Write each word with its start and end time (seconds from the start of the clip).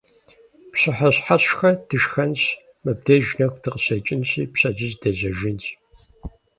Пщыхьэщхьэшхэ 0.71 1.69
дышхэнщ, 1.87 2.43
мыбдеж 2.83 3.25
нэху 3.37 3.59
дыкъыщекӀынщи, 3.61 4.49
пщэдджыжь 4.53 4.97
дежьэжынщ. 5.01 5.65